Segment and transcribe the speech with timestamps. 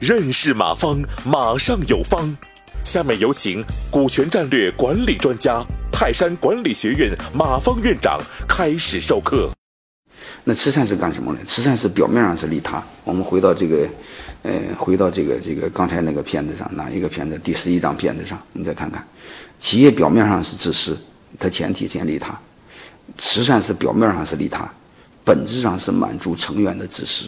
[0.00, 2.36] 认识马方，马上有方。
[2.84, 9.48] 下面有请股权战略管理专家、泰山管理学院马方院长开始授课。
[10.42, 11.38] 那慈善是干什么呢？
[11.46, 12.82] 慈善是表面上是利他。
[13.04, 13.88] 我们回到这个，
[14.42, 17.38] 呃，回到这个这个刚才那个片子上，哪一个片子？
[17.38, 19.06] 第十一张片子上，你再看看，
[19.60, 20.98] 企业表面上是自私，
[21.38, 22.32] 它前提先利他；
[23.16, 24.68] 慈善是表面上是利他，
[25.24, 27.26] 本质上是满足成员的自私。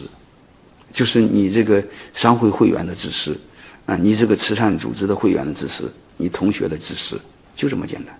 [0.93, 3.37] 就是你这个商会会员的自私，
[3.85, 7.19] 啊，你这个慈善组织的会员的自私，你同学的自私，
[7.55, 8.17] 就这么简单。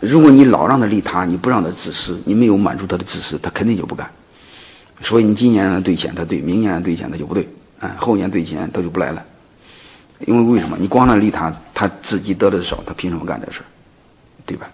[0.00, 4.10] 如果你老让他利他，你不让他自私，你没有满足他的自私，他肯定就不干。
[5.02, 7.44] 所以你今年让他兑钱，他对；明年让他兑钱，他就不对；
[7.78, 9.24] 啊，后年兑钱，他就不来了。
[10.26, 10.76] 因为为什么？
[10.80, 13.60] 你光让利他，他自己得的少，他凭什么干这事？
[14.44, 14.68] 对吧？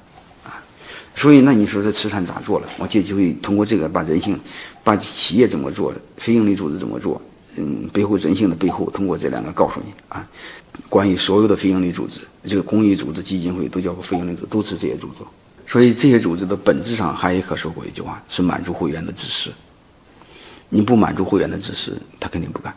[1.16, 2.68] 所以，那你说这慈善咋做了？
[2.78, 4.38] 我借机会通过这个把人性，
[4.82, 7.20] 把企业怎么做，非营利组织怎么做，
[7.56, 10.26] 嗯，背后人性的背后，通过这两个告诉你啊。
[10.88, 15.20] 关于所有的非营利组织，这个公益组织、基金会都叫非营利组织，都是这些组织。
[15.66, 19.52] 所以这些组织的本质上，还有一可说过一句话，是满足会员的自私。
[20.68, 22.74] 你不满足会员的自私，他肯定不干。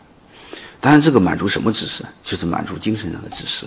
[0.79, 2.05] 当然，这个满足什么知识？
[2.23, 3.65] 就是满足精神上的知识。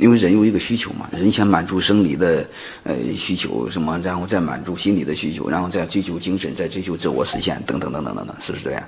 [0.00, 2.44] 因为人有一个需求嘛，人先满足生理的
[2.84, 8.82] 呃需求，什么，然后再满足心理的需求，然后再追求精神，再追求自我实现，等等等等等等，是不是这样？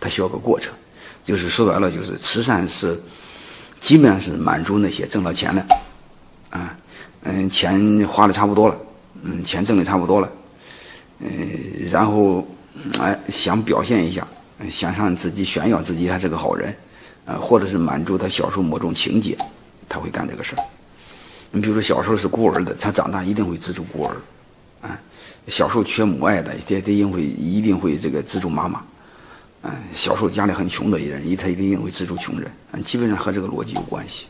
[0.00, 0.74] 它需要个过程，
[1.24, 3.00] 就是说白了，就是慈善是
[3.78, 5.64] 基本上是满足那些挣到钱了，
[6.50, 6.76] 啊，
[7.22, 8.76] 嗯，钱花的差不多了，
[9.22, 10.28] 嗯，钱挣的差不多了，
[11.20, 11.30] 嗯，
[11.88, 12.44] 然后
[13.00, 14.26] 哎想表现一下，
[14.68, 16.74] 想让自己炫耀自己还是个好人，
[17.26, 19.38] 啊，或者是满足他小时候某种情节。
[19.92, 20.58] 他会干这个事儿。
[21.50, 24.16] 你比如说，小时候是孤儿的，他长大一定会资助孤儿，
[24.88, 24.98] 啊，
[25.48, 28.82] 小时候缺母爱的，他他一定会一定会这个资助妈妈，
[29.64, 34.24] 嗯，小时候家里很穷的一人，他一定会资助穷人，嗯，基本上和这个逻辑有关系。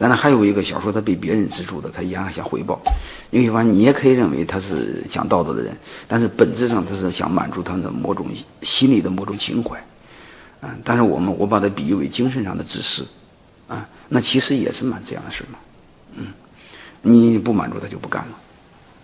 [0.00, 2.80] 但他还有一个小时候他被别人资助的，他一样想回报。
[3.30, 5.76] 因为反你也可以认为他是讲道德的人，
[6.06, 8.28] 但是本质上他是想满足他的某种
[8.62, 9.76] 心理的某种情怀，
[10.60, 13.04] 嗯，但是我们我把它比喻为精神上的自私。
[13.68, 15.58] 啊，那其实也是蛮这样的事嘛，
[16.16, 16.26] 嗯，
[17.02, 18.40] 你不满足他就不干了，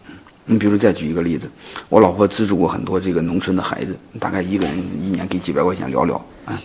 [0.09, 0.15] 嗯，
[0.47, 1.49] 你比如再举一个例子，
[1.89, 6.17] 我老婆资助过很多这个农村的孩子，大概一个人一年给几百块钱聊聊
[6.47, 6.59] 啊，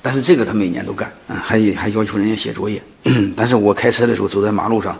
[0.00, 2.82] 但是这个他每年都干，啊，还还要求人家写作业，
[3.36, 4.98] 但是我开车的时候走在马路上，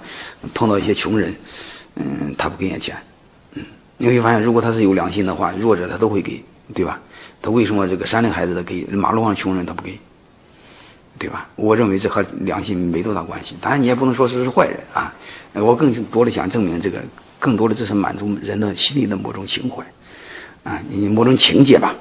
[0.52, 1.34] 碰到一些穷人，
[1.94, 2.96] 嗯，他不给人家钱，
[3.54, 3.64] 嗯，
[3.96, 6.44] 你会发现如果他是有良心的话，弱者他都会给，
[6.74, 7.00] 对吧？
[7.40, 9.98] 他为什么这个山里孩子他给，马路上穷人他不给？
[11.18, 11.48] 对吧？
[11.56, 13.54] 我认为这和良心没多大关系。
[13.60, 15.14] 当然，你也不能说是是坏人啊。
[15.54, 17.02] 我更多的想证明，这个
[17.38, 19.82] 更多的这是满足人的心里的某种情怀，
[20.70, 21.94] 啊，你某种情节吧，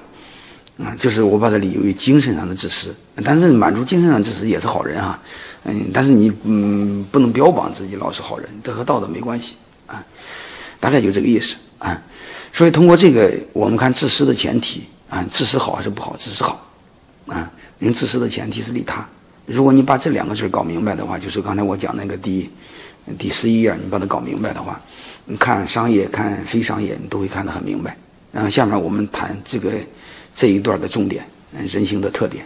[0.77, 2.93] 啊，就是我把它理为精神上的自私。
[3.23, 5.17] 但是满足精神上自私也是好人啊，
[5.63, 9.55] 嗯，但是你嗯不能标榜自己老是好人，这和道德没关系
[9.87, 10.03] 啊。
[10.81, 11.97] 大概就这个意思啊。
[12.51, 16.13] 所以通过这个，我们看自私的前提啊，自私好还是不好？
[16.17, 16.67] 自私好，
[17.27, 17.49] 啊。
[17.79, 19.07] 人自私的前提是利他。
[19.45, 22.49] 如果你把这两个字搞明白的话，就是刚才我讲那个第
[23.17, 24.81] 第十一页，你把它搞明白的话，
[25.25, 27.95] 你看商业、看非商业，你都会看得很明白。
[28.31, 29.71] 然后下面我们谈这个
[30.33, 31.23] 这一段的重点，
[31.71, 32.45] 人性的特点。